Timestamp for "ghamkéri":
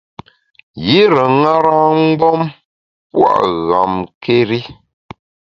3.67-4.59